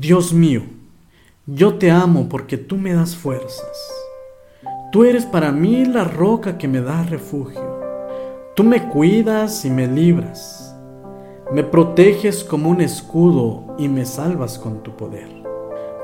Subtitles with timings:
[0.00, 0.62] Dios mío,
[1.46, 3.92] yo te amo porque tú me das fuerzas.
[4.90, 7.80] Tú eres para mí la roca que me da refugio.
[8.56, 10.74] Tú me cuidas y me libras.
[11.52, 15.28] Me proteges como un escudo y me salvas con tu poder.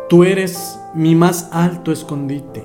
[0.09, 2.63] Tú eres mi más alto escondite.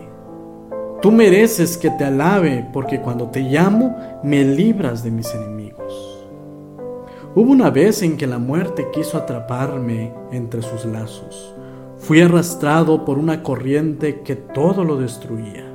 [1.02, 6.15] Tú mereces que te alabe porque cuando te llamo me libras de mis enemigos.
[7.38, 11.54] Hubo una vez en que la muerte quiso atraparme entre sus lazos.
[11.98, 15.66] Fui arrastrado por una corriente que todo lo destruía.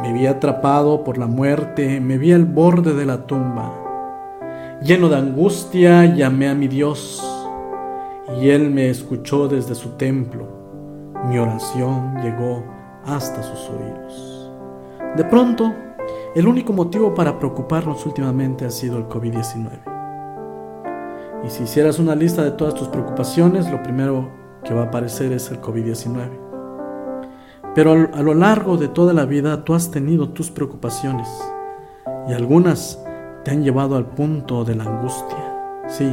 [0.00, 4.78] Me vi atrapado por la muerte, me vi al borde de la tumba.
[4.80, 7.20] Lleno de angustia llamé a mi Dios
[8.40, 10.46] y Él me escuchó desde su templo.
[11.28, 12.62] Mi oración llegó
[13.04, 14.52] hasta sus oídos.
[15.16, 15.74] De pronto,
[16.36, 19.97] el único motivo para preocuparnos últimamente ha sido el COVID-19.
[21.44, 24.30] Y si hicieras una lista de todas tus preocupaciones, lo primero
[24.64, 26.48] que va a aparecer es el COVID-19.
[27.74, 31.28] Pero a lo largo de toda la vida tú has tenido tus preocupaciones
[32.28, 33.02] y algunas
[33.44, 35.84] te han llevado al punto de la angustia.
[35.86, 36.12] Sí,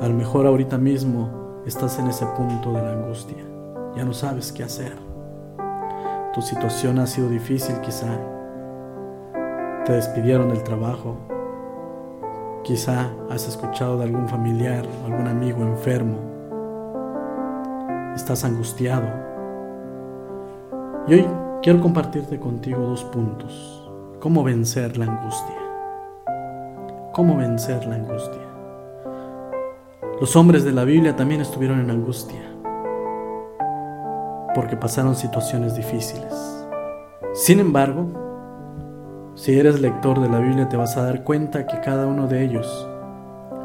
[0.00, 3.42] a lo mejor ahorita mismo estás en ese punto de la angustia.
[3.96, 4.96] Ya no sabes qué hacer.
[6.34, 8.08] Tu situación ha sido difícil quizá.
[9.84, 11.16] Te despidieron del trabajo.
[12.64, 16.16] Quizá has escuchado de algún familiar o algún amigo enfermo.
[18.14, 19.08] Estás angustiado.
[21.08, 21.26] Y hoy
[21.60, 23.90] quiero compartirte contigo dos puntos.
[24.20, 25.56] Cómo vencer la angustia.
[27.12, 28.42] Cómo vencer la angustia.
[30.20, 32.42] Los hombres de la Biblia también estuvieron en angustia
[34.54, 36.32] porque pasaron situaciones difíciles.
[37.34, 38.21] Sin embargo,
[39.42, 42.44] si eres lector de la Biblia te vas a dar cuenta que cada uno de
[42.44, 42.86] ellos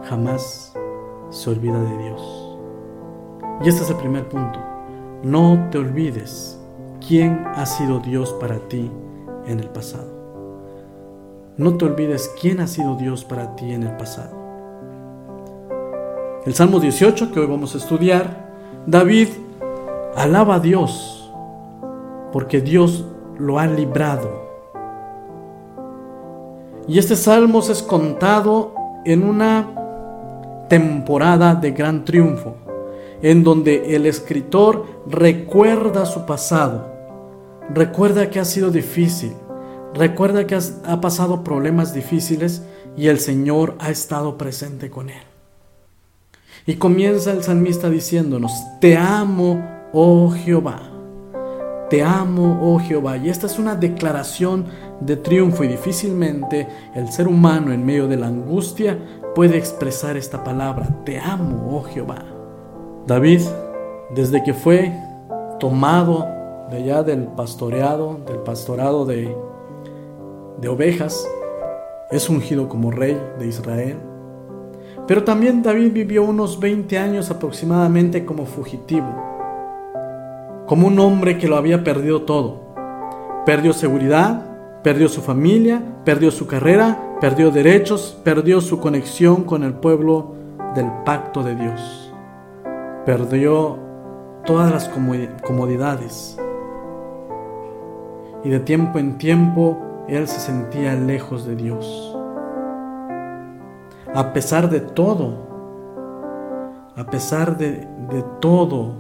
[0.09, 0.73] jamás
[1.29, 2.57] se olvida de Dios.
[3.63, 4.59] Y este es el primer punto.
[5.21, 6.59] No te olvides
[7.07, 8.89] quién ha sido Dios para ti
[9.45, 10.07] en el pasado.
[11.57, 14.35] No te olvides quién ha sido Dios para ti en el pasado.
[16.47, 18.49] El Salmo 18 que hoy vamos a estudiar,
[18.87, 19.27] David
[20.15, 21.31] Alaba a Dios
[22.33, 23.05] porque Dios
[23.37, 24.46] lo ha librado.
[26.87, 32.55] Y este salmo es contado en una temporada de gran triunfo,
[33.21, 36.87] en donde el escritor recuerda su pasado,
[37.73, 39.33] recuerda que ha sido difícil,
[39.93, 42.63] recuerda que ha pasado problemas difíciles
[42.95, 45.23] y el Señor ha estado presente con él.
[46.65, 50.81] Y comienza el salmista diciéndonos, te amo, oh Jehová.
[51.89, 53.15] Te amo, oh Jehová.
[53.15, 54.65] Y esta es una declaración
[54.99, 58.97] de triunfo y difícilmente el ser humano en medio de la angustia
[59.35, 60.87] puede expresar esta palabra.
[61.05, 62.23] Te amo, oh Jehová.
[63.05, 63.41] David,
[64.13, 64.93] desde que fue
[65.59, 66.25] tomado
[66.69, 69.35] de allá del pastoreado, del pastorado de,
[70.59, 71.27] de ovejas,
[72.11, 73.97] es ungido como rey de Israel.
[75.07, 79.27] Pero también David vivió unos 20 años aproximadamente como fugitivo
[80.67, 82.59] como un hombre que lo había perdido todo.
[83.45, 89.73] Perdió seguridad, perdió su familia, perdió su carrera, perdió derechos, perdió su conexión con el
[89.73, 90.35] pueblo
[90.75, 92.13] del pacto de Dios.
[93.05, 93.77] Perdió
[94.45, 94.89] todas las
[95.43, 96.37] comodidades.
[98.43, 102.15] Y de tiempo en tiempo él se sentía lejos de Dios.
[104.13, 105.47] A pesar de todo,
[106.95, 107.87] a pesar de,
[108.39, 108.93] todo,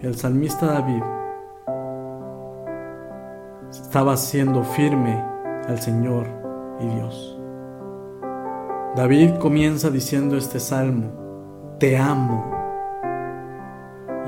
[0.00, 1.02] el salmista David
[3.94, 5.24] estaba siendo firme
[5.68, 6.26] al Señor
[6.80, 7.38] y Dios.
[8.96, 12.44] David comienza diciendo este salmo, te amo.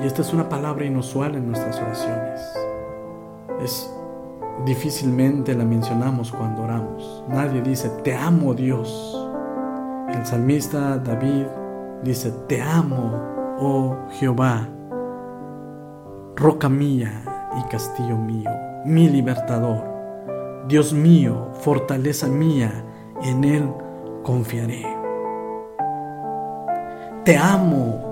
[0.00, 2.41] Y esta es una palabra inusual en nuestras oraciones.
[3.60, 3.93] Es
[4.65, 7.25] difícilmente la mencionamos cuando oramos.
[7.28, 9.21] Nadie dice, te amo Dios.
[10.10, 11.47] El salmista David
[12.04, 13.21] dice, te amo,
[13.59, 14.69] oh Jehová
[16.36, 17.24] roca mía
[17.59, 18.51] y castillo mío,
[18.86, 19.84] mi libertador.
[20.68, 22.84] Dios mío, fortaleza mía,
[23.22, 23.68] en Él
[24.22, 24.86] confiaré.
[27.24, 28.03] Te amo,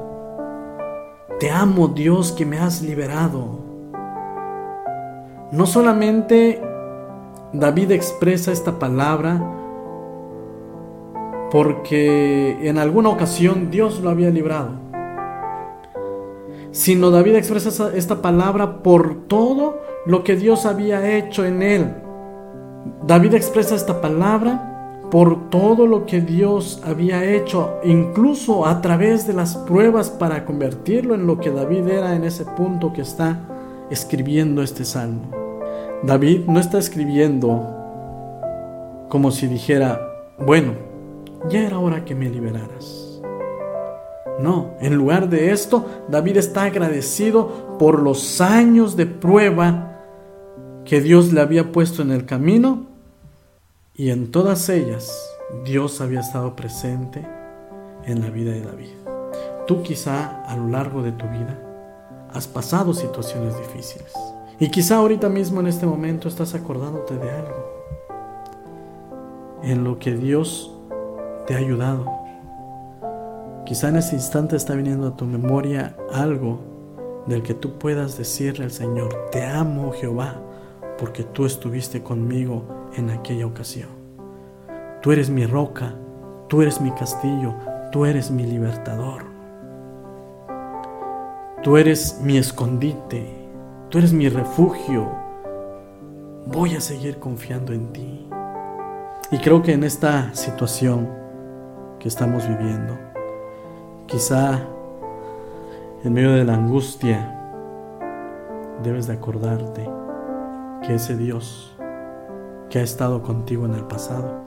[1.39, 3.63] te amo Dios que me has liberado.
[5.53, 6.61] No solamente
[7.53, 9.41] David expresa esta palabra
[11.51, 14.85] porque en alguna ocasión Dios lo había librado
[16.75, 21.95] sino David expresa esta palabra por todo lo que Dios había hecho en él.
[23.07, 24.71] David expresa esta palabra
[25.11, 31.15] por todo lo que Dios había hecho, incluso a través de las pruebas para convertirlo
[31.15, 33.39] en lo que David era en ese punto que está
[33.91, 35.31] escribiendo este salmo.
[36.03, 37.65] David no está escribiendo
[39.09, 40.01] como si dijera,
[40.39, 40.73] bueno,
[41.49, 43.21] ya era hora que me liberaras.
[44.41, 49.94] No, en lugar de esto, David está agradecido por los años de prueba
[50.85, 52.87] que Dios le había puesto en el camino
[53.95, 55.11] y en todas ellas
[55.65, 57.27] Dios había estado presente
[58.05, 58.91] en la vida de David.
[59.67, 61.59] Tú quizá a lo largo de tu vida
[62.33, 64.13] has pasado situaciones difíciles
[64.59, 67.75] y quizá ahorita mismo en este momento estás acordándote de algo
[69.63, 70.71] en lo que Dios
[71.47, 72.25] te ha ayudado.
[73.65, 76.61] Quizá en ese instante está viniendo a tu memoria algo
[77.27, 80.37] del que tú puedas decirle al Señor, te amo Jehová,
[80.99, 82.65] porque tú estuviste conmigo
[82.97, 83.89] en aquella ocasión.
[85.03, 85.95] Tú eres mi roca,
[86.49, 87.55] tú eres mi castillo,
[87.91, 89.25] tú eres mi libertador.
[91.63, 93.27] Tú eres mi escondite,
[93.89, 95.09] tú eres mi refugio.
[96.47, 98.29] Voy a seguir confiando en ti.
[99.31, 101.09] Y creo que en esta situación
[101.99, 102.99] que estamos viviendo,
[104.07, 104.61] quizá
[106.05, 107.31] en medio de la angustia,
[108.83, 109.89] debes de acordarte
[110.87, 111.75] que ese Dios
[112.69, 114.43] que ha estado contigo en el pasado,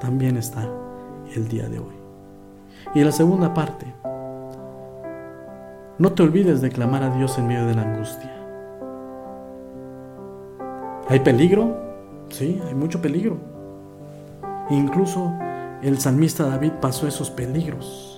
[0.00, 0.68] también está
[1.34, 1.94] el día de hoy.
[2.94, 3.86] Y la segunda parte,
[5.98, 8.32] no te olvides de clamar a Dios en medio de la angustia.
[11.08, 11.76] ¿Hay peligro?
[12.28, 13.38] Sí, hay mucho peligro.
[14.70, 15.32] Incluso
[15.82, 18.15] el salmista David pasó esos peligros.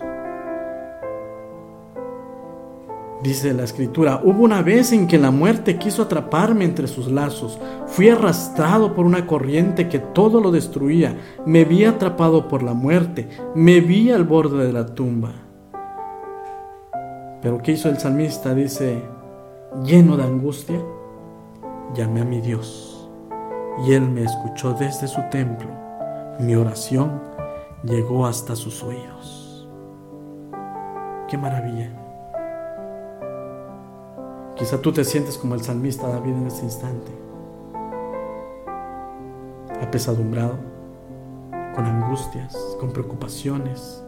[3.22, 7.58] Dice la escritura, hubo una vez en que la muerte quiso atraparme entre sus lazos.
[7.86, 11.16] Fui arrastrado por una corriente que todo lo destruía.
[11.44, 13.28] Me vi atrapado por la muerte.
[13.56, 15.32] Me vi al borde de la tumba.
[17.42, 18.54] Pero ¿qué hizo el salmista?
[18.54, 19.02] Dice,
[19.84, 20.80] lleno de angustia,
[21.94, 23.10] llamé a mi Dios.
[23.84, 25.68] Y él me escuchó desde su templo.
[26.38, 27.20] Mi oración
[27.82, 29.68] llegó hasta sus oídos.
[31.28, 31.97] Qué maravilla.
[34.58, 37.12] Quizá tú te sientes como el salmista David en este instante,
[39.80, 40.56] apesadumbrado,
[41.76, 44.04] con angustias, con preocupaciones.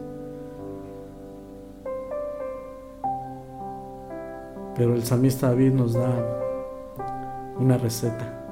[4.75, 6.11] Pero el salmista David nos da
[7.57, 8.43] una receta.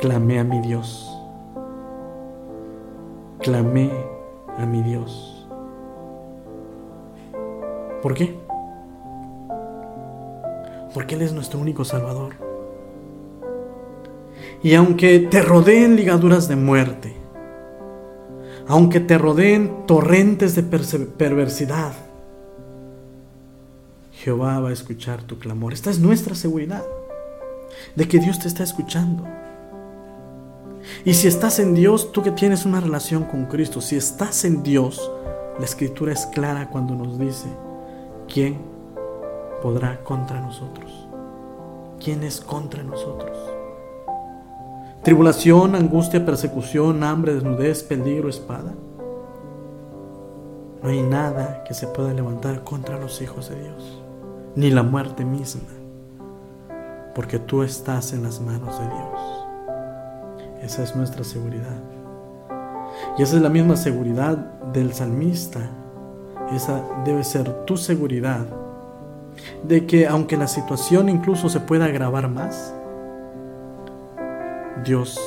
[0.00, 1.14] Clamé a mi Dios.
[3.40, 3.90] Clamé
[4.56, 5.46] a mi Dios.
[8.00, 8.49] ¿Por qué?
[10.94, 12.34] Porque Él es nuestro único Salvador.
[14.62, 17.16] Y aunque te rodeen ligaduras de muerte,
[18.68, 21.92] aunque te rodeen torrentes de perversidad,
[24.12, 25.72] Jehová va a escuchar tu clamor.
[25.72, 26.84] Esta es nuestra seguridad
[27.94, 29.24] de que Dios te está escuchando.
[31.04, 34.62] Y si estás en Dios, tú que tienes una relación con Cristo, si estás en
[34.62, 35.10] Dios,
[35.58, 37.48] la escritura es clara cuando nos dice,
[38.32, 38.58] ¿quién
[39.62, 41.08] podrá contra nosotros?
[42.02, 43.36] ¿Quién es contra nosotros?
[45.02, 48.72] Tribulación, angustia, persecución, hambre, desnudez, peligro, espada.
[50.82, 54.02] No hay nada que se pueda levantar contra los hijos de Dios,
[54.56, 55.68] ni la muerte misma,
[57.14, 59.40] porque tú estás en las manos de Dios.
[60.62, 61.80] Esa es nuestra seguridad.
[63.18, 64.36] Y esa es la misma seguridad
[64.72, 65.60] del salmista.
[66.52, 68.46] Esa debe ser tu seguridad
[69.62, 72.74] de que aunque la situación incluso se pueda agravar más,
[74.84, 75.20] Dios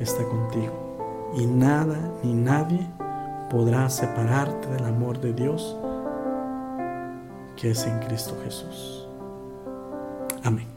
[0.00, 2.86] está contigo y nada ni nadie
[3.50, 5.76] podrá separarte del amor de Dios
[7.56, 9.08] que es en Cristo Jesús.
[10.44, 10.75] Amén.